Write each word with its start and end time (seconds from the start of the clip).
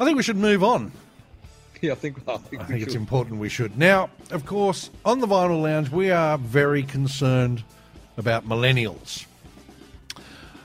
I 0.00 0.04
think 0.04 0.16
we 0.16 0.22
should 0.22 0.36
move 0.36 0.64
on. 0.64 0.92
Yeah, 1.80 1.92
I 1.92 1.94
think, 1.96 2.16
I 2.26 2.36
think, 2.38 2.62
I 2.62 2.64
think 2.64 2.82
it's 2.82 2.92
should. 2.92 3.00
important 3.00 3.38
we 3.40 3.48
should. 3.48 3.78
Now, 3.78 4.10
of 4.30 4.46
course, 4.46 4.90
on 5.04 5.20
the 5.20 5.26
Vinyl 5.26 5.62
Lounge, 5.62 5.90
we 5.90 6.10
are 6.10 6.38
very 6.38 6.82
concerned 6.82 7.62
about 8.16 8.48
millennials. 8.48 9.26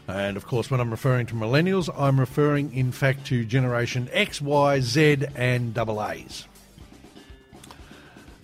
And 0.07 0.37
of 0.37 0.47
course, 0.47 0.71
when 0.71 0.79
I'm 0.79 0.89
referring 0.89 1.27
to 1.27 1.35
millennials, 1.35 1.89
I'm 1.95 2.19
referring, 2.19 2.73
in 2.73 2.91
fact, 2.91 3.27
to 3.27 3.43
Generation 3.43 4.09
X, 4.11 4.41
Y, 4.41 4.79
Z, 4.79 5.25
and 5.35 5.73
double 5.73 6.03
A's. 6.03 6.45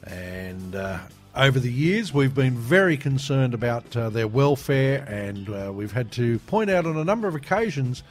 And 0.03 0.75
uh, 0.75 0.99
over 1.35 1.59
the 1.59 1.71
years, 1.71 2.13
we've 2.13 2.35
been 2.35 2.55
very 2.55 2.97
concerned 2.97 3.53
about 3.55 3.95
uh, 3.97 4.09
their 4.09 4.27
welfare, 4.27 5.03
and 5.07 5.49
uh, 5.49 5.71
we've 5.73 5.91
had 5.93 6.11
to 6.13 6.37
point 6.39 6.69
out 6.69 6.85
on 6.85 6.97
a 6.97 7.03
number 7.03 7.27
of 7.27 7.33
occasions 7.33 8.03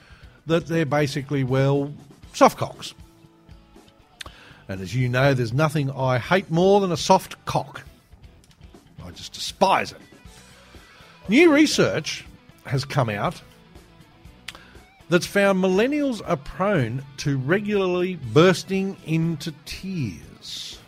that 0.46 0.66
they're 0.66 0.84
basically, 0.84 1.44
well, 1.44 1.92
softcocks. 2.34 2.92
And 4.68 4.80
as 4.80 4.94
you 4.94 5.08
know, 5.08 5.34
there's 5.34 5.52
nothing 5.52 5.90
I 5.90 6.18
hate 6.18 6.50
more 6.50 6.80
than 6.80 6.90
a 6.92 6.96
soft 6.96 7.42
cock. 7.44 7.82
I 9.04 9.10
just 9.10 9.32
despise 9.32 9.92
it. 9.92 10.00
New 11.28 11.52
research 11.52 12.24
has 12.66 12.84
come 12.84 13.08
out 13.10 13.40
that's 15.10 15.26
found 15.26 15.62
millennials 15.62 16.22
are 16.26 16.36
prone 16.36 17.02
to 17.18 17.36
regularly 17.38 18.16
bursting 18.32 18.96
into 19.04 19.52
tears. 19.66 20.78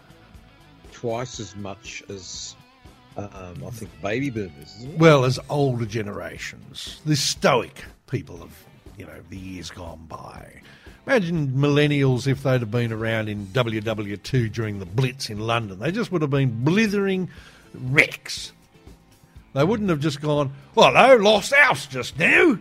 twice 0.93 1.39
as 1.39 1.55
much 1.57 2.03
as 2.09 2.57
um, 3.17 3.63
I 3.67 3.71
think 3.71 3.91
baby 4.03 4.31
boomers. 4.31 4.87
Well, 4.97 5.25
as 5.25 5.39
older 5.49 5.87
generations, 5.87 7.01
the 7.05 7.17
stoic 7.17 7.85
people 8.11 8.43
of 8.43 8.53
you 8.99 9.05
know 9.07 9.21
the 9.31 9.37
years 9.39 9.71
gone 9.71 10.05
by. 10.09 10.63
Imagine 11.07 11.49
millennials 11.53 12.27
if 12.27 12.43
they'd 12.43 12.61
have 12.61 12.71
been 12.71 12.93
around 12.93 13.29
in 13.29 13.47
WW2 13.47 14.53
during 14.53 14.81
the 14.81 14.87
Blitz 14.87 15.31
in 15.31 15.39
London. 15.39 15.79
They 15.79 15.93
just 15.93 16.11
would 16.11 16.23
have 16.23 16.33
been 16.33 16.65
blithering 16.65 17.31
wrecks. 17.75 18.53
They 19.53 19.63
wouldn't 19.63 19.89
have 19.89 20.01
just 20.01 20.21
gone, 20.21 20.53
well, 20.75 20.93
hello, 20.93 21.17
lost 21.17 21.55
house 21.55 21.87
just 21.87 22.19
now. 22.19 22.59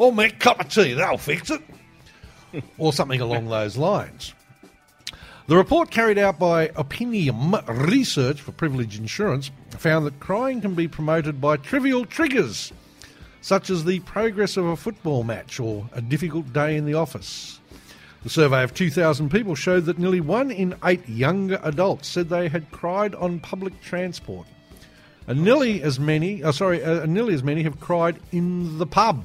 I'll 0.00 0.10
make 0.10 0.34
a 0.34 0.38
cup 0.38 0.60
of 0.60 0.70
tea, 0.70 0.94
that'll 0.94 1.18
fix 1.18 1.50
it. 1.50 1.60
or 2.78 2.94
something 2.94 3.20
along 3.20 3.48
those 3.48 3.76
lines. 3.76 4.32
The 5.46 5.56
report 5.56 5.90
carried 5.90 6.18
out 6.18 6.38
by 6.38 6.70
Opinium 6.76 7.54
Research 7.66 8.40
for 8.40 8.52
Privilege 8.52 8.98
Insurance 8.98 9.50
found 9.70 10.06
that 10.06 10.18
crying 10.18 10.62
can 10.62 10.74
be 10.74 10.88
promoted 10.88 11.40
by 11.40 11.58
trivial 11.58 12.06
triggers, 12.06 12.72
such 13.40 13.68
as 13.68 13.84
the 13.84 14.00
progress 14.00 14.56
of 14.56 14.64
a 14.64 14.76
football 14.76 15.24
match 15.24 15.60
or 15.60 15.90
a 15.92 16.00
difficult 16.00 16.52
day 16.52 16.76
in 16.76 16.86
the 16.86 16.94
office. 16.94 17.60
The 18.22 18.30
survey 18.30 18.62
of 18.62 18.72
2,000 18.72 19.30
people 19.30 19.54
showed 19.56 19.86
that 19.86 19.98
nearly 19.98 20.20
one 20.20 20.50
in 20.52 20.76
eight 20.84 21.08
younger 21.08 21.58
adults 21.64 22.06
said 22.06 22.28
they 22.28 22.48
had 22.48 22.70
cried 22.70 23.16
on 23.16 23.40
public 23.40 23.80
transport. 23.80 24.46
And 25.26 25.42
nearly 25.42 25.82
as 25.82 25.98
many, 25.98 26.42
uh, 26.42 26.52
sorry, 26.52 26.84
uh, 26.84 27.06
nearly 27.06 27.34
as 27.34 27.42
many 27.42 27.62
have 27.64 27.80
cried 27.80 28.18
in 28.30 28.78
the 28.78 28.86
pub. 28.86 29.24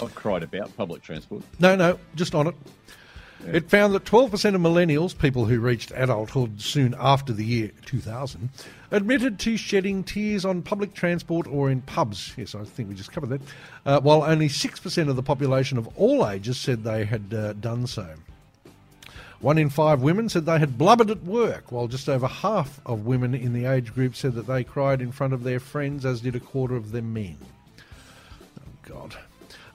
I've 0.00 0.14
cried 0.14 0.42
about 0.42 0.74
public 0.76 1.02
transport. 1.02 1.42
No, 1.58 1.74
no, 1.74 1.98
just 2.14 2.34
on 2.34 2.46
it. 2.46 2.54
It 3.46 3.70
found 3.70 3.94
that 3.94 4.04
12% 4.04 4.54
of 4.54 4.60
millennials, 4.60 5.16
people 5.16 5.46
who 5.46 5.60
reached 5.60 5.92
adulthood 5.94 6.60
soon 6.60 6.94
after 6.98 7.32
the 7.32 7.44
year 7.44 7.70
2000, 7.86 8.50
admitted 8.90 9.38
to 9.40 9.56
shedding 9.56 10.04
tears 10.04 10.44
on 10.44 10.62
public 10.62 10.94
transport 10.94 11.46
or 11.46 11.70
in 11.70 11.80
pubs. 11.82 12.34
Yes, 12.36 12.54
I 12.54 12.64
think 12.64 12.88
we 12.88 12.94
just 12.94 13.12
covered 13.12 13.30
that. 13.30 13.40
Uh, 13.86 14.00
while 14.00 14.22
only 14.22 14.48
6% 14.48 15.08
of 15.08 15.16
the 15.16 15.22
population 15.22 15.78
of 15.78 15.88
all 15.96 16.28
ages 16.28 16.58
said 16.58 16.84
they 16.84 17.04
had 17.04 17.32
uh, 17.32 17.54
done 17.54 17.86
so. 17.86 18.14
One 19.40 19.56
in 19.56 19.70
five 19.70 20.02
women 20.02 20.28
said 20.28 20.44
they 20.44 20.58
had 20.58 20.76
blubbered 20.76 21.10
at 21.10 21.24
work, 21.24 21.72
while 21.72 21.88
just 21.88 22.10
over 22.10 22.26
half 22.26 22.78
of 22.84 23.06
women 23.06 23.34
in 23.34 23.54
the 23.54 23.64
age 23.64 23.94
group 23.94 24.14
said 24.14 24.34
that 24.34 24.46
they 24.46 24.64
cried 24.64 25.00
in 25.00 25.12
front 25.12 25.32
of 25.32 25.44
their 25.44 25.58
friends, 25.58 26.04
as 26.04 26.20
did 26.20 26.36
a 26.36 26.40
quarter 26.40 26.76
of 26.76 26.92
them 26.92 27.14
men. 27.14 27.38
Oh, 28.60 28.64
God. 28.82 29.16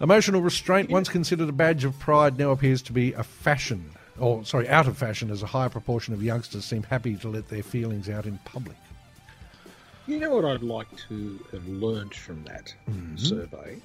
Emotional 0.02 0.42
restraint, 0.42 0.90
once 0.90 1.08
considered 1.08 1.48
a 1.48 1.54
badge 1.54 1.86
of 1.86 1.98
pride, 2.00 2.38
now 2.38 2.52
appears 2.52 2.82
to 2.82 2.94
be 2.94 3.14
a 3.14 3.24
fashion, 3.24 3.90
or 4.20 4.44
sorry, 4.44 4.68
out 4.68 4.88
of 4.88 4.98
fashion, 4.98 5.32
as 5.32 5.42
a 5.42 5.46
higher 5.46 5.70
proportion 5.70 6.14
of 6.14 6.22
youngsters 6.22 6.66
seem 6.66 6.84
happy 6.84 7.16
to 7.16 7.30
let 7.30 7.48
their 7.48 7.64
feelings 7.64 8.10
out 8.10 8.26
in 8.26 8.38
public. 8.40 8.78
You 10.08 10.20
know 10.20 10.36
what 10.36 10.46
I'd 10.46 10.62
like 10.62 10.88
to 11.10 11.40
have 11.52 11.68
learned 11.68 12.14
from 12.14 12.44
that 12.44 12.74
survey? 13.16 13.78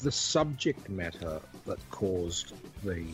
The 0.00 0.12
subject 0.12 0.88
matter 0.90 1.40
that 1.64 1.78
caused 1.90 2.52
the 2.84 3.04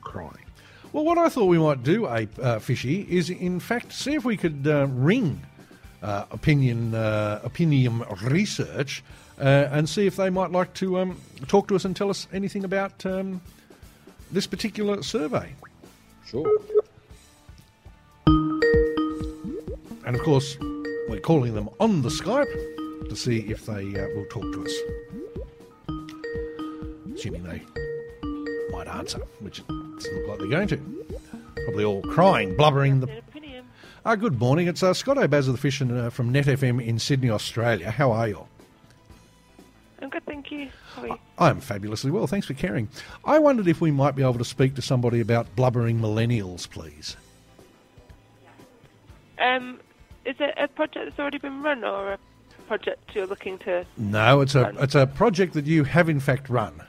crying. 0.00 0.44
Well, 0.92 1.04
what 1.04 1.18
I 1.18 1.28
thought 1.28 1.44
we 1.46 1.58
might 1.58 1.82
do, 1.82 2.06
a 2.06 2.26
uh, 2.40 2.58
fishy, 2.58 3.06
is 3.10 3.28
in 3.28 3.60
fact 3.60 3.92
see 3.92 4.14
if 4.14 4.24
we 4.24 4.38
could 4.38 4.66
uh, 4.66 4.86
ring 4.88 5.42
uh, 6.02 6.24
opinion 6.30 6.94
uh, 6.94 7.40
opinion 7.42 8.04
research 8.22 9.02
uh, 9.40 9.68
and 9.70 9.88
see 9.88 10.06
if 10.06 10.16
they 10.16 10.30
might 10.30 10.50
like 10.50 10.74
to 10.74 10.98
um, 10.98 11.20
talk 11.46 11.68
to 11.68 11.76
us 11.76 11.84
and 11.84 11.96
tell 11.96 12.10
us 12.10 12.26
anything 12.32 12.64
about 12.64 13.04
um, 13.06 13.40
this 14.30 14.46
particular 14.46 15.02
survey. 15.02 15.52
Sure. 16.26 16.46
And 20.06 20.16
of 20.16 20.22
course, 20.22 20.56
we're 21.08 21.20
calling 21.20 21.54
them 21.54 21.68
on 21.80 22.02
the 22.02 22.08
Skype 22.08 23.08
to 23.08 23.16
see 23.16 23.40
if 23.40 23.66
they 23.66 23.94
uh, 23.94 24.06
will 24.14 24.26
talk 24.30 24.42
to 24.42 24.64
us. 24.64 24.72
Assuming 27.14 27.42
they 27.42 27.62
might 28.70 28.88
answer, 28.88 29.18
which 29.40 29.58
it 29.60 29.66
doesn't 29.68 30.14
look 30.16 30.28
like 30.28 30.38
they're 30.38 30.48
going 30.48 30.68
to. 30.68 30.76
Probably 31.64 31.84
all 31.84 32.02
crying, 32.02 32.56
blubbering. 32.56 33.00
The... 33.00 33.22
Uh, 34.04 34.14
good 34.16 34.38
morning. 34.38 34.68
It's 34.68 34.82
uh, 34.82 34.94
Scott 34.94 35.18
O'Baz 35.18 35.48
of 35.48 35.54
the 35.54 35.60
Fish 35.60 35.80
and, 35.80 35.92
uh, 35.92 36.10
from 36.10 36.30
Net 36.30 36.46
FM 36.46 36.84
in 36.84 36.98
Sydney, 36.98 37.30
Australia. 37.30 37.90
How 37.90 38.12
are 38.12 38.28
you? 38.28 38.46
I'm 40.00 40.08
good, 40.08 40.24
thank 40.24 40.50
you. 40.52 40.70
How 40.94 41.02
are 41.02 41.06
you? 41.08 41.18
I'm 41.38 41.60
fabulously 41.60 42.10
well. 42.10 42.26
Thanks 42.26 42.46
for 42.46 42.54
caring. 42.54 42.88
I 43.24 43.38
wondered 43.38 43.66
if 43.66 43.80
we 43.80 43.90
might 43.90 44.14
be 44.14 44.22
able 44.22 44.38
to 44.38 44.44
speak 44.44 44.74
to 44.76 44.82
somebody 44.82 45.20
about 45.20 45.54
blubbering 45.56 46.00
millennials, 46.00 46.68
please. 46.68 47.16
Um, 49.40 49.80
is 50.24 50.36
it 50.38 50.54
a 50.56 50.68
project 50.68 51.06
that's 51.06 51.18
already 51.18 51.38
been 51.38 51.62
run 51.62 51.84
or 51.84 52.12
a 52.12 52.18
project 52.66 53.10
you're 53.14 53.26
looking 53.26 53.58
to? 53.58 53.84
No, 53.96 54.40
it's 54.40 54.54
a 54.54 54.62
Run. 54.62 54.76
it's 54.78 54.94
a 54.94 55.06
project 55.06 55.54
that 55.54 55.66
you 55.66 55.84
have 55.84 56.08
in 56.08 56.20
fact 56.20 56.48
run. 56.48 56.80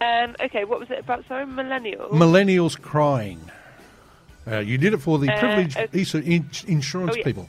Um, 0.00 0.36
okay, 0.40 0.64
what 0.64 0.78
was 0.78 0.90
it 0.90 0.98
about? 0.98 1.24
Sorry, 1.26 1.46
millennial. 1.46 2.08
Millennials 2.10 2.78
crying. 2.80 3.40
Uh, 4.46 4.58
you 4.58 4.78
did 4.78 4.94
it 4.94 4.98
for 4.98 5.18
the 5.18 5.28
Uh, 5.32 5.38
privileged 5.38 5.76
uh, 5.76 5.86
ISA 5.92 6.22
in- 6.22 6.48
insurance 6.68 7.12
oh, 7.14 7.18
yeah. 7.18 7.24
people. 7.24 7.48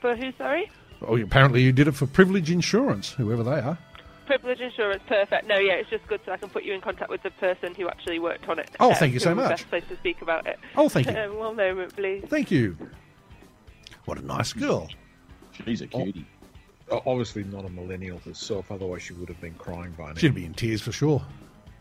For 0.00 0.16
who? 0.16 0.32
Sorry. 0.38 0.70
Oh, 1.02 1.16
apparently 1.16 1.62
you 1.62 1.72
did 1.72 1.88
it 1.88 1.92
for 1.92 2.06
privilege 2.06 2.50
insurance, 2.50 3.10
whoever 3.12 3.42
they 3.42 3.58
are. 3.60 3.78
Privilege 4.26 4.60
insurance, 4.60 5.02
perfect. 5.08 5.46
No, 5.48 5.58
yeah, 5.58 5.72
it's 5.74 5.90
just 5.90 6.06
good 6.06 6.20
so 6.24 6.32
I 6.32 6.36
can 6.36 6.48
put 6.50 6.62
you 6.62 6.72
in 6.74 6.80
contact 6.80 7.10
with 7.10 7.22
the 7.22 7.30
person 7.32 7.74
who 7.74 7.88
actually 7.88 8.18
worked 8.20 8.48
on 8.48 8.58
it. 8.60 8.70
Oh, 8.78 8.92
Uh, 8.92 8.94
thank 8.94 9.12
you 9.12 9.18
so 9.18 9.30
who 9.30 9.36
would 9.36 9.42
much. 9.42 9.50
Best 9.58 9.68
place 9.70 9.84
to 9.88 9.96
speak 9.96 10.22
about 10.22 10.46
it. 10.46 10.58
Oh, 10.76 10.88
thank 10.88 11.08
you. 11.10 11.16
Um, 11.16 11.36
one 11.36 11.56
moment, 11.56 11.96
please. 11.96 12.24
Thank 12.28 12.50
you. 12.50 12.76
What 14.04 14.18
a 14.18 14.24
nice 14.24 14.52
girl. 14.52 14.88
She's 15.64 15.80
a 15.80 15.86
cutie. 15.86 16.24
O- 16.90 17.02
Obviously 17.06 17.44
not 17.44 17.64
a 17.64 17.68
millennial 17.70 18.18
herself, 18.20 18.70
otherwise 18.70 19.02
she 19.02 19.12
would 19.14 19.28
have 19.28 19.40
been 19.40 19.54
crying 19.54 19.92
by 19.98 20.08
now. 20.08 20.14
She'd 20.14 20.34
be 20.34 20.44
in 20.44 20.54
tears 20.54 20.80
for 20.82 20.92
sure. 20.92 21.22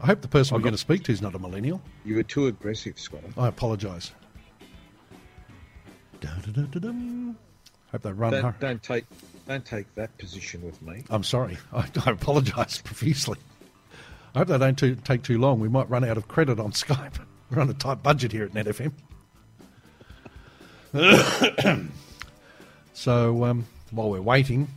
I 0.01 0.05
hope 0.05 0.21
the 0.21 0.27
person 0.27 0.53
we're 0.55 0.59
got- 0.59 0.63
going 0.65 0.73
to 0.73 0.77
speak 0.77 1.03
to 1.03 1.11
is 1.11 1.21
not 1.21 1.35
a 1.35 1.39
millennial. 1.39 1.81
You 2.05 2.15
were 2.15 2.23
too 2.23 2.47
aggressive, 2.47 2.97
Scott. 2.99 3.21
I 3.37 3.47
apologise. 3.47 4.11
Hope 7.91 8.01
they 8.03 8.11
run. 8.11 8.33
Don't, 8.33 8.43
hur- 8.43 8.55
don't 8.59 8.83
take 8.83 9.05
don't 9.47 9.65
take 9.65 9.93
that 9.95 10.15
position 10.17 10.61
with 10.63 10.81
me. 10.81 11.03
I'm 11.09 11.23
sorry. 11.23 11.57
I, 11.73 11.87
I 12.05 12.11
apologise 12.11 12.81
profusely. 12.83 13.37
I 14.35 14.39
hope 14.39 14.49
they 14.49 14.57
don't 14.57 14.77
too, 14.77 14.95
take 14.95 15.23
too 15.23 15.39
long. 15.39 15.59
We 15.59 15.69
might 15.69 15.89
run 15.89 16.03
out 16.03 16.17
of 16.17 16.27
credit 16.27 16.59
on 16.59 16.71
Skype. 16.73 17.15
We're 17.49 17.61
on 17.61 17.69
a 17.69 17.73
tight 17.73 18.03
budget 18.03 18.31
here 18.31 18.45
at 18.45 18.51
NetFM. 18.51 18.91
so 22.93 23.43
um, 23.43 23.65
while 23.91 24.11
we're 24.11 24.21
waiting, 24.21 24.67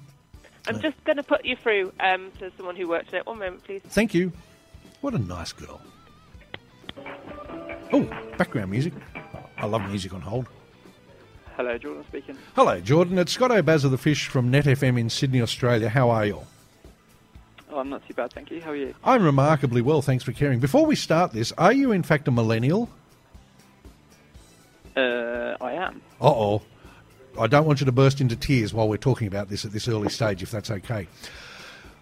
I'm 0.66 0.80
just 0.80 1.02
going 1.04 1.16
to 1.16 1.22
put 1.22 1.44
you 1.44 1.56
through 1.56 1.92
um, 2.00 2.30
to 2.38 2.50
someone 2.56 2.76
who 2.76 2.88
worked 2.88 3.12
on 3.12 3.20
it. 3.20 3.26
One 3.26 3.38
moment, 3.38 3.64
please. 3.64 3.82
thank 3.90 4.14
you. 4.14 4.32
What 5.02 5.14
a 5.14 5.19
nice 5.19 5.52
girl. 5.52 5.81
Oh, 7.93 8.04
background 8.38 8.70
music. 8.70 8.94
I 9.58 9.66
love 9.66 9.82
music 9.88 10.14
on 10.14 10.20
hold. 10.20 10.46
Hello, 11.56 11.76
Jordan 11.76 12.04
speaking. 12.08 12.38
Hello, 12.54 12.81
Jordan. 12.81 13.19
It's 13.19 13.32
Scott 13.32 13.50
O'Baz 13.50 13.84
of 13.84 13.90
the 13.90 13.99
Fish 13.99 14.28
from 14.28 14.50
NetFM 14.50 14.99
in 14.99 15.10
Sydney, 15.10 15.43
Australia. 15.43 15.88
How 15.88 16.08
are 16.10 16.25
you? 16.25 16.40
Oh, 17.70 17.78
I'm 17.78 17.88
not 17.88 18.06
too 18.06 18.14
bad, 18.14 18.32
thank 18.32 18.52
you. 18.52 18.60
How 18.60 18.70
are 18.70 18.76
you? 18.76 18.94
I'm 19.02 19.25
remarkably 19.25 19.82
well, 19.82 20.02
thanks 20.02 20.22
for 20.22 20.32
caring. 20.32 20.60
Before 20.60 20.87
we 20.87 20.94
start 20.94 21.32
this, 21.32 21.50
are 21.58 21.72
you 21.72 21.90
in 21.90 22.05
fact 22.05 22.28
a 22.28 22.31
millennial? 22.31 22.88
Uh, 24.96 25.56
I 25.60 25.72
am. 25.72 26.00
Uh 26.20 26.28
oh. 26.28 26.62
I 27.40 27.48
don't 27.48 27.66
want 27.66 27.81
you 27.81 27.87
to 27.87 27.93
burst 27.93 28.20
into 28.20 28.37
tears 28.37 28.72
while 28.72 28.88
we're 28.88 28.98
talking 28.98 29.26
about 29.26 29.48
this 29.48 29.64
at 29.64 29.72
this 29.72 29.88
early 29.88 30.10
stage, 30.10 30.43
if 30.43 30.50
that's 30.50 30.70
okay. 30.70 31.08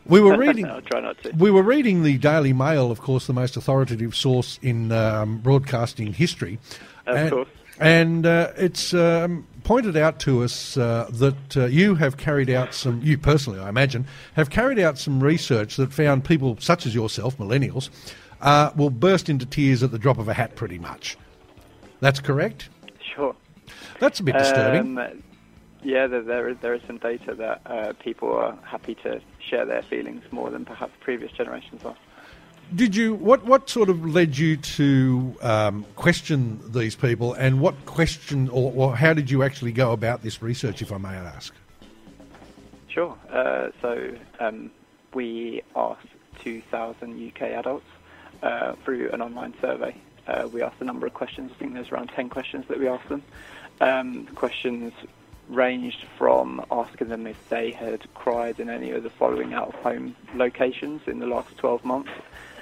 We 0.06 0.20
were 0.20 0.36
reading. 0.38 0.66
I'll 0.66 0.80
try 0.82 1.00
not 1.00 1.22
to. 1.22 1.30
We 1.30 1.50
were 1.50 1.62
reading 1.62 2.02
the 2.02 2.18
Daily 2.18 2.52
Mail, 2.52 2.90
of 2.90 3.00
course, 3.00 3.26
the 3.26 3.32
most 3.32 3.56
authoritative 3.56 4.14
source 4.14 4.58
in 4.62 4.92
um, 4.92 5.38
broadcasting 5.38 6.12
history. 6.12 6.58
Of 7.06 7.16
and, 7.16 7.30
course. 7.30 7.48
And 7.78 8.26
uh, 8.26 8.52
it's 8.56 8.92
um, 8.92 9.46
pointed 9.64 9.96
out 9.96 10.20
to 10.20 10.42
us 10.42 10.76
uh, 10.76 11.08
that 11.12 11.56
uh, 11.56 11.64
you 11.64 11.94
have 11.94 12.18
carried 12.18 12.50
out 12.50 12.74
some, 12.74 13.00
you 13.02 13.16
personally, 13.16 13.58
I 13.58 13.70
imagine, 13.70 14.06
have 14.34 14.50
carried 14.50 14.78
out 14.78 14.98
some 14.98 15.22
research 15.22 15.76
that 15.76 15.90
found 15.90 16.24
people 16.24 16.58
such 16.60 16.84
as 16.84 16.94
yourself, 16.94 17.38
millennials, 17.38 17.88
uh, 18.42 18.70
will 18.76 18.90
burst 18.90 19.30
into 19.30 19.46
tears 19.46 19.82
at 19.82 19.92
the 19.92 19.98
drop 19.98 20.18
of 20.18 20.28
a 20.28 20.34
hat 20.34 20.56
pretty 20.56 20.78
much. 20.78 21.16
That's 22.00 22.20
correct? 22.20 22.68
Sure. 23.14 23.34
That's 23.98 24.20
a 24.20 24.24
bit 24.24 24.36
disturbing. 24.36 24.98
Um, 24.98 25.22
yeah, 25.82 26.06
there, 26.06 26.22
there 26.22 26.48
is 26.48 26.56
there 26.60 26.74
is 26.74 26.82
some 26.86 26.98
data 26.98 27.34
that 27.34 27.62
uh, 27.66 27.92
people 27.94 28.32
are 28.32 28.58
happy 28.62 28.94
to 28.96 29.20
share 29.38 29.64
their 29.64 29.82
feelings 29.82 30.22
more 30.30 30.50
than 30.50 30.64
perhaps 30.64 30.92
previous 31.00 31.32
generations 31.32 31.84
are. 31.84 31.96
Did 32.74 32.94
you 32.94 33.14
what 33.14 33.44
what 33.44 33.68
sort 33.68 33.88
of 33.88 34.06
led 34.06 34.36
you 34.36 34.56
to 34.56 35.34
um, 35.42 35.86
question 35.96 36.60
these 36.72 36.94
people, 36.94 37.32
and 37.32 37.60
what 37.60 37.86
question 37.86 38.48
or, 38.50 38.72
or 38.74 38.96
how 38.96 39.14
did 39.14 39.30
you 39.30 39.42
actually 39.42 39.72
go 39.72 39.92
about 39.92 40.22
this 40.22 40.42
research, 40.42 40.82
if 40.82 40.92
I 40.92 40.98
may 40.98 41.08
ask? 41.08 41.54
Sure. 42.88 43.16
Uh, 43.30 43.68
so 43.80 44.12
um, 44.40 44.70
we 45.14 45.62
asked 45.76 46.06
2,000 46.40 47.32
UK 47.32 47.42
adults 47.42 47.86
uh, 48.42 48.74
through 48.84 49.10
an 49.12 49.22
online 49.22 49.54
survey. 49.60 49.94
Uh, 50.26 50.48
we 50.52 50.62
asked 50.62 50.80
a 50.80 50.84
number 50.84 51.06
of 51.06 51.14
questions. 51.14 51.52
I 51.54 51.58
think 51.58 51.74
there's 51.74 51.90
around 51.90 52.08
10 52.08 52.28
questions 52.28 52.66
that 52.68 52.78
we 52.78 52.88
asked 52.88 53.08
them. 53.08 53.22
Um, 53.80 54.26
the 54.26 54.32
questions 54.32 54.92
ranged 55.50 56.04
from 56.16 56.64
asking 56.70 57.08
them 57.08 57.26
if 57.26 57.48
they 57.48 57.72
had 57.72 58.02
cried 58.14 58.60
in 58.60 58.70
any 58.70 58.92
of 58.92 59.02
the 59.02 59.10
following 59.10 59.52
out-of-home 59.52 60.14
locations 60.34 61.02
in 61.06 61.18
the 61.18 61.26
last 61.26 61.56
12 61.58 61.84
months. 61.84 62.10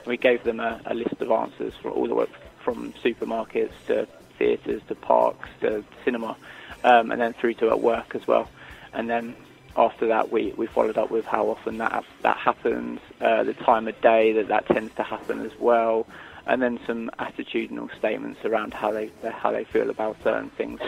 We 0.07 0.17
gave 0.17 0.43
them 0.43 0.59
a, 0.59 0.81
a 0.87 0.95
list 0.95 1.21
of 1.21 1.31
answers 1.31 1.75
for 1.83 1.91
all 1.91 2.09
the 2.09 2.15
way 2.15 2.27
from 2.65 2.93
supermarkets 3.05 3.73
to 3.87 4.09
theatres 4.39 4.81
to 4.89 4.95
parks 4.95 5.49
to 5.61 5.85
cinema, 6.05 6.37
um, 6.85 7.11
and 7.11 7.21
then 7.21 7.35
through 7.35 7.55
to 7.55 7.71
at 7.71 7.81
work 7.81 8.15
as 8.15 8.27
well. 8.27 8.49
And 8.93 9.09
then 9.11 9.37
after 9.77 10.09
that, 10.09 10.33
we, 10.33 10.55
we 10.57 10.67
followed 10.67 10.97
up 10.97 11.11
with 11.11 11.25
how 11.25 11.49
often 11.49 11.79
that 11.79 12.05
that 12.23 12.37
happens, 12.37 13.01
uh, 13.21 13.45
the 13.45 13.55
time 13.55 13.87
of 13.87 14.01
day 14.01 14.33
that 14.33 14.49
that 14.49 14.67
tends 14.67 14.95
to 14.95 15.03
happen 15.03 15.45
as 15.45 15.53
well, 15.59 16.07
and 16.47 16.63
then 16.63 16.81
some 16.87 17.11
attitudinal 17.19 17.95
statements 17.99 18.45
around 18.45 18.73
how 18.73 18.93
they 18.93 19.11
how 19.31 19.51
they 19.53 19.65
feel 19.65 19.91
about 19.91 20.17
certain 20.23 20.51
things. 20.51 20.81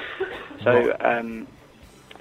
So. 0.64 0.96
Um, 1.00 1.46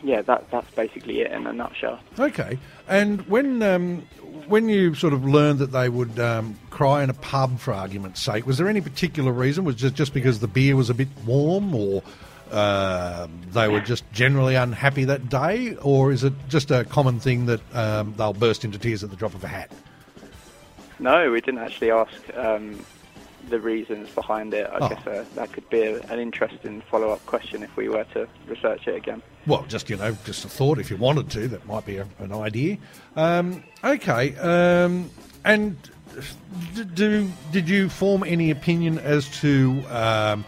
yeah, 0.04 0.22
that, 0.24 0.50
that's 0.52 0.70
basically 0.72 1.22
it 1.22 1.32
in 1.32 1.48
a 1.48 1.54
nutshell. 1.54 2.00
Okay, 2.18 2.58
and 2.88 3.22
when 3.28 3.62
um, 3.64 4.08
when 4.48 4.70
you 4.70 4.96
sort 4.96 5.14
of 5.14 5.26
learned 5.26 5.60
that 5.60 5.72
they 5.72 5.90
would 5.90 6.20
um, 6.20 6.58
cry 6.70 7.04
in 7.04 7.10
a 7.10 7.14
pub, 7.14 7.60
for 7.60 7.74
argument's 7.74 8.20
sake, 8.20 8.46
was 8.46 8.58
there 8.58 8.68
any 8.68 8.82
particular 8.82 9.32
reason? 9.32 9.64
Was 9.64 9.84
it 9.84 9.94
just 9.94 10.14
because 10.14 10.40
the 10.40 10.48
beer 10.48 10.76
was 10.76 10.90
a 10.90 10.94
bit 10.94 11.10
warm, 11.26 11.74
or 11.76 12.04
uh, 12.52 13.28
they 13.52 13.68
were 13.68 13.82
just 13.82 14.10
generally 14.12 14.56
unhappy 14.56 15.06
that 15.06 15.30
day, 15.30 15.76
or 15.82 16.12
is 16.12 16.24
it 16.24 16.34
just 16.48 16.72
a 16.72 16.84
common 16.86 17.20
thing 17.20 17.46
that 17.46 17.62
um, 17.76 18.14
they'll 18.18 18.34
burst 18.34 18.66
into 18.66 18.78
tears 18.78 19.04
at 19.04 19.10
the 19.10 19.16
drop 19.16 19.34
of 19.34 19.44
a 19.44 19.48
hat? 19.48 19.72
No, 21.00 21.32
we 21.32 21.40
didn't 21.40 21.62
actually 21.62 21.92
ask 21.92 22.12
um, 22.36 22.86
the 23.48 23.60
reasons 23.60 24.10
behind 24.10 24.54
it. 24.54 24.70
I 24.72 24.78
Oh. 24.80 24.90
guess 24.90 25.08
uh, 25.08 25.26
that 25.36 25.52
could 25.54 25.70
be 25.70 25.82
a, 25.82 26.00
an 26.04 26.20
interesting 26.20 26.82
follow-up 26.92 27.26
question 27.26 27.64
if 27.64 27.76
we 27.76 27.90
were 27.90 28.04
to 28.14 28.28
research 28.48 28.88
it 28.88 28.96
again. 28.96 29.22
Well, 29.48 29.66
just 29.68 29.90
you 29.90 29.96
know, 29.98 30.16
just 30.26 30.46
a 30.46 30.50
thought. 30.50 30.80
If 30.80 30.90
you 30.92 30.98
wanted 30.98 31.30
to, 31.32 31.48
that 31.50 31.66
might 31.66 31.86
be 31.86 31.98
a, 31.98 32.08
an 32.20 32.34
idea. 32.34 32.78
Um, 33.16 33.64
okay, 33.84 34.36
um, 34.36 35.10
and 35.46 35.78
d- 36.76 36.84
do 36.94 37.32
did 37.52 37.70
you 37.70 37.90
form 37.90 38.24
any 38.24 38.52
opinion 38.52 39.00
as 39.00 39.28
to 39.40 39.82
um, 39.90 40.46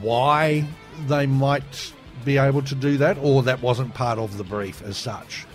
why 0.00 0.64
they 1.06 1.26
might 1.26 1.92
be 2.24 2.36
able 2.36 2.62
to 2.62 2.74
do 2.74 2.96
that, 2.98 3.16
or 3.22 3.42
that 3.44 3.62
wasn't 3.62 3.94
part 3.94 4.18
of 4.18 4.36
the 4.36 4.44
brief 4.44 4.82
as 4.82 4.96
such? 4.96 5.46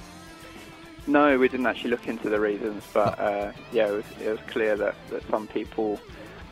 No, 1.06 1.38
we 1.38 1.50
didn't 1.50 1.65
actually 1.65 1.89
look 1.92 2.07
into 2.07 2.30
the 2.30 2.39
reasons, 2.39 2.81
but 2.94 3.19
uh, 3.19 3.51
yeah, 3.74 3.89
it 3.89 3.92
was, 3.92 4.06
it 4.21 4.30
was 4.30 4.39
clear 4.48 4.77
that, 4.77 4.95
that 5.10 5.21
some 5.30 5.48
people 5.48 6.00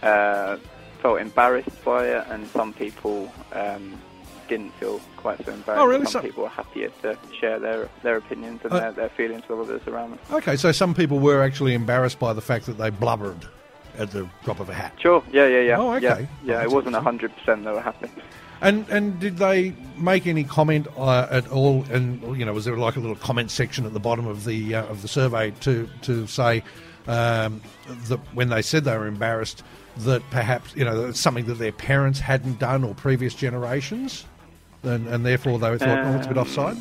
uh, 0.04 0.58
felt 1.02 1.20
embarrassed 1.20 1.84
by 1.84 2.08
it, 2.08 2.26
and 2.30 2.48
some 2.48 2.74
people 2.74 3.32
um, 3.54 3.98
didn't 4.48 4.72
feel 4.80 5.00
quite 5.18 5.44
so 5.46 5.52
embarrassed. 5.52 5.82
Oh, 5.82 5.86
really? 5.86 6.06
Some 6.06 6.22
So- 6.22 6.28
people 6.28 6.44
were 6.44 6.50
happier 6.50 6.90
to 7.02 7.18
share 7.40 7.60
their 7.60 7.90
their 8.04 8.18
opinions 8.18 8.62
and 8.64 8.74
Uh, 8.74 8.80
their, 8.80 8.92
their 8.92 9.10
feelings 9.10 9.44
with 9.50 9.60
others 9.60 9.82
around 9.88 10.12
them. 10.12 10.20
Okay, 10.32 10.56
so 10.56 10.72
some 10.72 10.94
people 10.94 11.20
were 11.20 11.42
actually 11.44 11.74
embarrassed 11.74 12.20
by 12.20 12.34
the 12.34 12.42
fact 12.42 12.66
that 12.66 12.78
they 12.78 12.90
blubbered 12.90 13.46
at 13.98 14.12
the 14.12 14.28
drop 14.44 14.60
of 14.60 14.70
a 14.70 14.74
hat. 14.74 14.94
Sure. 15.00 15.24
Yeah. 15.32 15.48
Yeah. 15.48 15.60
Yeah. 15.62 15.78
Oh, 15.80 15.94
okay. 15.94 16.02
Yeah. 16.02 16.14
Oh, 16.14 16.28
yeah 16.44 16.54
that's 16.58 16.72
it 16.72 16.76
wasn't 16.76 16.96
hundred 16.96 17.36
percent 17.36 17.64
they 17.66 17.72
were 17.72 17.82
happy. 17.82 18.10
And 18.62 18.88
and 18.90 19.20
did 19.20 19.38
they 19.38 19.74
make 19.98 20.28
any 20.28 20.44
comment 20.44 20.88
uh, 20.96 21.28
at 21.32 21.50
all? 21.52 21.84
And 21.92 22.22
you 22.38 22.46
know, 22.46 22.54
was 22.54 22.66
there 22.66 22.78
like 22.78 22.96
a 22.96 23.00
little 23.00 23.16
comment 23.16 23.50
section 23.52 23.86
at 23.88 23.94
the 23.94 24.00
bottom 24.00 24.28
of 24.28 24.46
the 24.46 24.76
uh, 24.76 24.86
of 24.86 25.02
the 25.02 25.08
survey 25.08 25.52
to 25.62 25.90
to 26.04 26.28
say 26.28 26.64
um, 27.08 27.62
that 28.08 28.20
when 28.34 28.50
they 28.50 28.62
said 28.62 28.84
they 28.84 28.96
were 28.96 29.08
embarrassed 29.08 29.64
that 30.00 30.22
perhaps 30.32 30.76
you 30.76 30.86
know 30.86 31.08
that 31.08 31.16
something 31.18 31.46
that 31.46 31.56
their 31.56 31.72
parents 31.72 32.20
hadn't 32.20 32.60
done 32.60 32.84
or 32.84 32.94
previous 32.96 33.34
generations, 33.34 34.26
and 34.84 35.08
and 35.08 35.26
therefore 35.26 35.60
they 35.60 35.78
thought, 35.78 36.00
oh, 36.06 36.16
it's 36.18 36.26
a 36.26 36.30
bit 36.30 36.38
Um, 36.38 36.44
offside. 36.44 36.78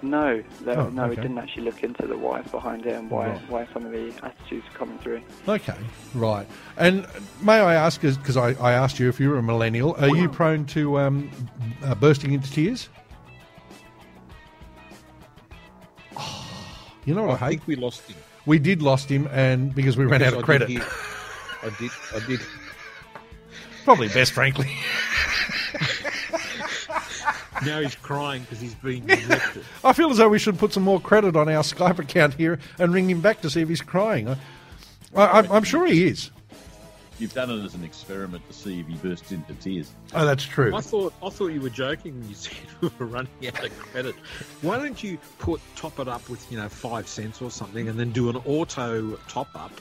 No, 0.00 0.40
they, 0.62 0.76
Oh, 0.76 0.90
no, 0.90 1.08
we 1.08 1.16
didn't 1.16 1.38
actually 1.38 1.64
look 1.64 1.82
into 1.82 2.06
the 2.06 2.16
why 2.16 2.40
behind 2.42 2.86
it 2.86 2.94
and 2.94 3.10
why 3.10 3.30
Right. 3.30 3.50
why 3.50 3.68
some 3.72 3.84
of 3.84 3.90
the 3.90 4.12
attitudes 4.22 4.64
are 4.72 4.78
coming 4.78 4.96
through. 4.98 5.20
Okay, 5.48 5.74
right. 6.14 6.46
And 6.76 7.04
may 7.42 7.54
I 7.58 7.74
ask, 7.74 8.00
because 8.00 8.36
I, 8.36 8.50
I 8.60 8.74
asked 8.74 9.00
you 9.00 9.08
if 9.08 9.18
you 9.18 9.28
were 9.30 9.38
a 9.38 9.42
millennial, 9.42 9.96
are 9.98 10.14
you 10.14 10.28
prone 10.28 10.66
to 10.66 11.00
um, 11.00 11.28
uh, 11.82 11.96
bursting 11.96 12.30
into 12.30 12.48
tears? 12.48 12.88
You 17.04 17.14
know 17.16 17.24
what 17.24 17.42
I, 17.42 17.46
I 17.46 17.48
hate? 17.50 17.56
think 17.58 17.66
we 17.66 17.74
lost 17.76 18.02
him. 18.08 18.16
We 18.46 18.58
did 18.60 18.82
lost 18.82 19.08
him, 19.10 19.26
and 19.32 19.74
because 19.74 19.96
we 19.96 20.04
ran 20.04 20.22
out 20.22 20.34
of 20.34 20.42
credit. 20.44 20.80
did 21.64 21.72
hear- 21.74 21.90
I 22.12 22.18
did. 22.18 22.22
I 22.22 22.26
did. 22.26 22.40
Probably 23.84 24.08
best, 24.08 24.32
frankly. 24.32 24.70
Now 27.64 27.80
he's 27.80 27.96
crying 27.96 28.42
because 28.42 28.60
he's 28.60 28.74
been 28.76 29.04
neglected. 29.06 29.64
I 29.82 29.92
feel 29.92 30.10
as 30.10 30.18
though 30.18 30.28
we 30.28 30.38
should 30.38 30.58
put 30.58 30.72
some 30.72 30.84
more 30.84 31.00
credit 31.00 31.34
on 31.36 31.48
our 31.48 31.62
Skype 31.62 31.98
account 31.98 32.34
here 32.34 32.60
and 32.78 32.94
ring 32.94 33.10
him 33.10 33.20
back 33.20 33.40
to 33.40 33.50
see 33.50 33.60
if 33.62 33.68
he's 33.68 33.80
crying. 33.82 34.28
I, 34.28 34.36
I, 35.16 35.24
I'm- 35.26 35.50
I'm 35.52 35.64
sure 35.64 35.86
he 35.86 36.06
is. 36.06 36.30
You've 37.18 37.34
done 37.34 37.50
it 37.50 37.64
as 37.64 37.74
an 37.74 37.82
experiment 37.82 38.46
to 38.46 38.54
see 38.54 38.78
if 38.78 38.86
he 38.86 38.94
bursts 38.94 39.32
into 39.32 39.52
tears. 39.54 39.90
Oh, 40.14 40.24
that's 40.24 40.44
true. 40.44 40.72
I 40.72 40.80
thought 40.80 41.12
I 41.20 41.30
thought 41.30 41.48
you 41.48 41.60
were 41.60 41.68
joking 41.68 42.16
when 42.20 42.28
you 42.28 42.34
said 42.36 42.54
we 42.80 42.90
were 42.96 43.06
running 43.06 43.28
out 43.48 43.64
of 43.64 43.76
credit. 43.76 44.14
Why 44.62 44.78
don't 44.78 45.02
you 45.02 45.18
put 45.40 45.60
top 45.74 45.98
it 45.98 46.06
up 46.06 46.28
with 46.28 46.48
you 46.52 46.58
know 46.58 46.68
five 46.68 47.08
cents 47.08 47.42
or 47.42 47.50
something, 47.50 47.88
and 47.88 47.98
then 47.98 48.12
do 48.12 48.30
an 48.30 48.36
auto 48.46 49.16
top 49.26 49.48
up 49.56 49.72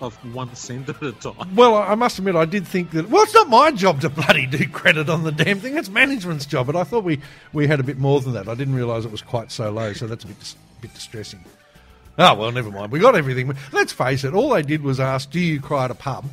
of 0.00 0.14
one 0.34 0.54
cent 0.54 0.88
at 0.88 1.02
a 1.02 1.12
time? 1.12 1.54
Well, 1.54 1.74
I 1.74 1.88
I 1.92 1.94
must 1.94 2.18
admit, 2.18 2.36
I 2.36 2.44
did 2.44 2.66
think 2.66 2.90
that. 2.92 3.08
Well, 3.08 3.22
it's 3.22 3.34
not 3.34 3.48
my 3.48 3.70
job 3.72 4.00
to 4.02 4.08
bloody 4.20 4.46
do 4.46 4.68
credit 4.68 5.08
on 5.08 5.24
the 5.24 5.32
damn 5.32 5.58
thing. 5.60 5.76
It's 5.76 5.88
management's 5.88 6.46
job. 6.46 6.66
But 6.66 6.76
I 6.76 6.84
thought 6.84 7.04
we, 7.04 7.20
we 7.52 7.66
had 7.66 7.80
a 7.80 7.82
bit 7.82 7.98
more 7.98 8.20
than 8.20 8.32
that. 8.34 8.48
I 8.48 8.54
didn't 8.54 8.74
realise 8.74 9.04
it 9.04 9.10
was 9.10 9.22
quite 9.22 9.50
so 9.52 9.70
low. 9.70 9.92
So 9.92 10.06
that's 10.06 10.24
a 10.24 10.28
bit 10.28 10.38
dis- 10.38 10.56
bit 10.80 10.94
distressing. 10.94 11.44
Oh 12.18 12.34
well, 12.34 12.52
never 12.52 12.70
mind. 12.70 12.92
We 12.92 12.98
got 12.98 13.14
everything. 13.14 13.54
Let's 13.72 13.92
face 13.92 14.24
it. 14.24 14.34
All 14.34 14.50
they 14.50 14.62
did 14.62 14.82
was 14.82 15.00
ask, 15.00 15.30
"Do 15.30 15.40
you 15.40 15.60
cry 15.60 15.84
at 15.84 15.90
a 15.90 15.94
pub?" 15.94 16.24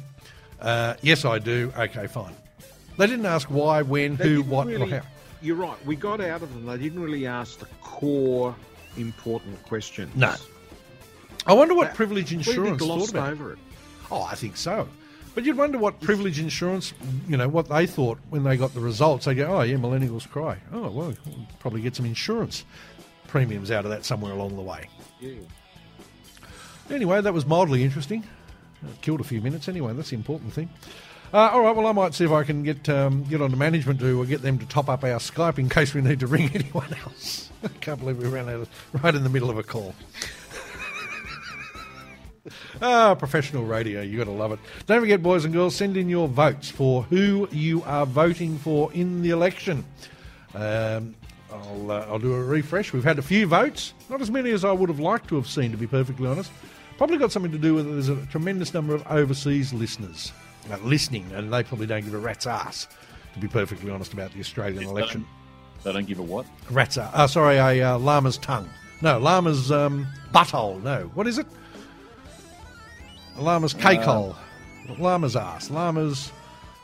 Uh, 0.59 0.95
yes, 1.01 1.23
I 1.25 1.39
do. 1.39 1.71
Okay, 1.77 2.07
fine. 2.07 2.33
They 2.97 3.05
didn't 3.05 3.27
ask 3.27 3.47
why, 3.49 3.83
when, 3.83 4.15
They 4.15 4.27
who, 4.29 4.41
what, 4.43 4.65
really- 4.67 4.91
or 4.91 4.99
how. 5.01 5.05
You're 5.39 5.55
right. 5.55 5.77
We 5.85 5.95
got 5.95 6.19
out 6.19 6.41
of 6.41 6.51
them. 6.51 6.65
They 6.65 6.77
didn't 6.77 6.99
really 6.99 7.27
ask 7.27 7.59
the 7.59 7.67
core 7.83 8.55
important 8.97 9.63
questions. 9.67 10.15
No. 10.15 10.33
I 11.47 11.53
wonder 11.53 11.73
what 11.73 11.93
privilege 11.95 12.31
We 12.31 12.37
a 12.37 12.39
bit 12.39 12.47
insurance 12.47 12.81
thought 12.83 13.09
about. 13.09 13.31
over 13.31 13.53
it. 13.53 13.59
Oh, 14.11 14.21
I 14.23 14.35
think 14.35 14.57
so. 14.57 14.87
But 15.33 15.45
you'd 15.45 15.57
wonder 15.57 15.77
what 15.77 16.01
privilege 16.01 16.39
insurance, 16.39 16.93
you 17.27 17.37
know, 17.37 17.47
what 17.47 17.69
they 17.69 17.85
thought 17.85 18.17
when 18.29 18.43
they 18.43 18.57
got 18.57 18.73
the 18.73 18.79
results. 18.79 19.25
They 19.25 19.35
go, 19.35 19.45
oh, 19.45 19.61
yeah, 19.61 19.75
millennials 19.75 20.27
cry. 20.27 20.57
Oh, 20.73 20.89
well, 20.89 20.91
we'll 20.91 21.15
probably 21.59 21.81
get 21.81 21.95
some 21.95 22.05
insurance 22.05 22.65
premiums 23.27 23.69
out 23.71 23.85
of 23.85 23.91
that 23.91 24.03
somewhere 24.03 24.33
along 24.33 24.55
the 24.55 24.61
way. 24.61 24.89
Yeah. 25.19 25.33
Anyway, 26.89 27.21
that 27.21 27.33
was 27.33 27.45
mildly 27.45 27.83
interesting. 27.83 28.23
It 28.83 29.01
killed 29.01 29.21
a 29.21 29.23
few 29.23 29.41
minutes 29.41 29.67
anyway. 29.67 29.93
That's 29.93 30.09
the 30.09 30.15
important 30.15 30.53
thing. 30.53 30.69
Uh, 31.33 31.49
all 31.51 31.61
right, 31.61 31.75
well, 31.75 31.87
I 31.87 31.91
might 31.91 32.13
see 32.13 32.23
if 32.23 32.31
I 32.31 32.43
can 32.43 32.63
get 32.63 32.87
um, 32.87 33.23
get 33.25 33.41
on 33.41 33.51
to 33.51 33.57
management 33.57 33.99
to 33.99 34.21
uh, 34.21 34.25
get 34.25 34.41
them 34.41 34.57
to 34.59 34.65
top 34.65 34.87
up 34.87 35.03
our 35.03 35.19
Skype 35.19 35.59
in 35.59 35.67
case 35.67 35.93
we 35.93 36.01
need 36.01 36.21
to 36.21 36.27
ring 36.35 36.49
anyone 36.53 36.95
else. 37.03 37.49
I 37.63 37.67
can't 37.81 37.99
believe 37.99 38.17
we 38.17 38.29
ran 38.29 38.47
out 38.47 38.61
of, 38.61 38.69
right 39.03 39.13
in 39.13 39.23
the 39.23 39.29
middle 39.29 39.49
of 39.49 39.57
a 39.57 39.63
call. 39.63 39.93
Ah, 42.81 43.15
professional 43.15 43.63
radio. 43.65 44.01
you 44.01 44.17
got 44.17 44.25
to 44.25 44.31
love 44.31 44.51
it. 44.51 44.59
Don't 44.85 44.99
forget, 45.01 45.21
boys 45.23 45.45
and 45.45 45.53
girls, 45.53 45.75
send 45.75 45.97
in 45.97 46.09
your 46.09 46.27
votes 46.27 46.69
for 46.69 47.03
who 47.03 47.47
you 47.51 47.83
are 47.83 48.05
voting 48.05 48.57
for 48.57 48.91
in 48.93 49.21
the 49.21 49.29
election. 49.31 49.83
Um, 50.55 51.15
I'll, 51.51 51.91
uh, 51.91 52.05
I'll 52.09 52.19
do 52.19 52.33
a 52.33 52.43
refresh. 52.43 52.93
We've 52.93 53.03
had 53.03 53.19
a 53.19 53.21
few 53.21 53.47
votes, 53.47 53.93
not 54.09 54.21
as 54.21 54.29
many 54.31 54.51
as 54.51 54.65
I 54.65 54.71
would 54.71 54.89
have 54.89 54.99
liked 54.99 55.27
to 55.29 55.35
have 55.35 55.47
seen, 55.47 55.71
to 55.71 55.77
be 55.77 55.87
perfectly 55.87 56.27
honest. 56.27 56.51
Probably 56.97 57.17
got 57.17 57.31
something 57.31 57.51
to 57.51 57.57
do 57.57 57.73
with 57.75 57.87
it. 57.87 57.91
There's 57.91 58.09
a 58.09 58.25
tremendous 58.27 58.73
number 58.73 58.93
of 58.95 59.05
overseas 59.07 59.71
listeners 59.73 60.31
uh, 60.71 60.77
listening, 60.83 61.29
and 61.33 61.53
they 61.53 61.63
probably 61.63 61.85
don't 61.87 62.03
give 62.03 62.13
a 62.13 62.17
rat's 62.17 62.47
ass, 62.47 62.87
to 63.33 63.39
be 63.39 63.47
perfectly 63.47 63.91
honest, 63.91 64.13
about 64.13 64.33
the 64.33 64.39
Australian 64.39 64.81
Yes, 64.81 64.85
they 64.91 64.91
election. 64.99 65.21
don't- 65.21 65.83
They 65.83 65.93
don't 65.93 66.07
give 66.07 66.19
a 66.19 66.23
what? 66.23 66.45
Rat's 66.71 66.97
ass. 66.97 67.11
Uh, 67.13 67.27
sorry, 67.27 67.57
a 67.57 67.93
uh, 67.93 67.97
llama's 67.99 68.37
tongue. 68.39 68.67
No, 69.01 69.19
llama's 69.19 69.71
um, 69.71 70.07
butthole. 70.33 70.81
No, 70.81 71.11
what 71.13 71.27
is 71.27 71.37
it? 71.37 71.45
A 73.37 73.41
llama's 73.41 73.73
cake 73.73 74.01
hole. 74.01 74.35
Llama's 74.97 75.35
ass. 75.35 75.69
Llama's 75.69 76.31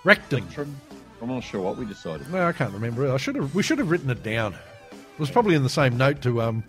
rectum. 0.03 0.39
Electrum? 0.39 0.79
I'm 1.21 1.29
not 1.29 1.43
sure 1.43 1.61
what 1.61 1.77
we 1.77 1.85
decided. 1.85 2.29
No, 2.31 2.47
I 2.47 2.51
can't 2.51 2.73
remember. 2.73 3.11
I 3.11 3.17
should 3.17 3.35
have. 3.35 3.55
We 3.55 3.63
should 3.63 3.79
have 3.79 3.89
written 3.89 4.09
it 4.09 4.21
down. 4.21 4.53
It 4.91 5.19
was 5.19 5.31
probably 5.31 5.55
in 5.55 5.63
the 5.63 5.69
same 5.69 5.97
note 5.97 6.21
to 6.23 6.41
um 6.41 6.63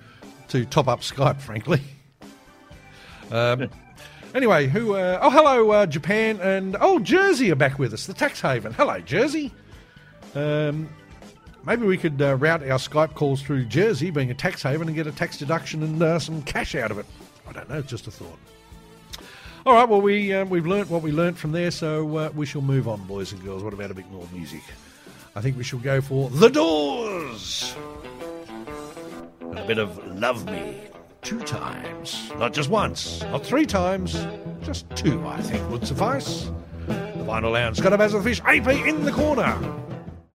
to 0.49 0.65
top 0.65 0.89
up 0.89 1.01
Skype, 1.01 1.41
frankly. 1.41 1.83
Um, 3.31 3.69
anyway, 4.35 4.69
who? 4.69 4.95
Uh, 4.95 5.19
oh, 5.21 5.31
hello, 5.31 5.71
uh, 5.71 5.87
Japan, 5.87 6.39
and 6.41 6.77
oh, 6.81 6.99
Jersey 6.99 7.51
are 7.51 7.57
back 7.57 7.79
with 7.79 7.93
us. 7.93 8.07
The 8.07 8.15
tax 8.15 8.41
haven. 8.41 8.73
Hello, 8.73 9.01
Jersey. 9.01 9.53
Um, 10.35 10.89
maybe 11.67 11.85
we 11.85 11.99
could 11.99 12.23
uh, 12.23 12.37
route 12.37 12.63
our 12.63 12.79
Skype 12.79 13.15
calls 13.15 13.43
through 13.43 13.65
Jersey, 13.65 14.11
being 14.11 14.31
a 14.31 14.35
tax 14.35 14.63
haven, 14.63 14.89
and 14.89 14.97
get 14.97 15.07
a 15.07 15.13
tax 15.13 15.37
deduction 15.37 15.83
and 15.83 16.03
uh, 16.03 16.19
some 16.19 16.43
cash 16.43 16.75
out 16.75 16.91
of 16.91 16.99
it. 16.99 17.07
I 17.49 17.53
don't 17.53 17.69
know. 17.69 17.79
It's 17.79 17.91
just 17.91 18.07
a 18.07 18.11
thought. 18.11 18.39
All 19.67 19.73
right. 19.73 19.89
Well, 19.89 20.03
we 20.03 20.33
uh, 20.33 20.45
we've 20.45 20.67
learnt 20.67 20.91
what 20.91 21.01
we 21.01 21.11
learnt 21.11 21.39
from 21.39 21.53
there, 21.53 21.71
so 21.71 22.17
uh, 22.19 22.31
we 22.35 22.45
shall 22.45 22.61
move 22.61 22.87
on, 22.87 23.03
boys 23.07 23.33
and 23.33 23.43
girls. 23.43 23.63
What 23.63 23.73
about 23.73 23.91
a 23.91 23.95
bit 23.95 24.11
more 24.11 24.29
music? 24.31 24.61
I 25.35 25.41
think 25.41 25.57
we 25.57 25.65
shall 25.65 25.79
go 25.79 26.03
for 26.03 26.29
The 26.29 26.49
Doors. 26.51 27.75
And 29.41 29.59
a 29.59 29.67
bit 29.67 29.79
of 29.79 30.07
Love 30.19 30.45
Me 30.47 30.81
two 31.23 31.41
times. 31.41 32.31
Not 32.39 32.53
just 32.53 32.69
once, 32.69 33.23
not 33.23 33.45
three 33.45 33.65
times, 33.65 34.27
just 34.63 34.89
two, 34.95 35.27
I 35.27 35.41
think, 35.41 35.69
would 35.71 35.87
suffice. 35.87 36.51
The 36.87 37.25
Vinyl 37.25 37.53
Lounge, 37.53 37.79
Scott 37.79 37.99
Basil 37.99 38.21
Fish, 38.21 38.43
AP 38.45 38.69
in 38.69 39.05
the 39.05 39.13
corner. 39.13 39.59